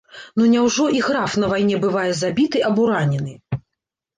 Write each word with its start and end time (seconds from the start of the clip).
Ну 0.39 0.45
няўжо 0.53 0.85
і 0.99 1.01
граф 1.07 1.35
на 1.43 1.49
вайне 1.51 1.77
бывае 1.85 2.09
забіты 2.23 2.65
або 2.71 2.81
ранены? 2.93 3.39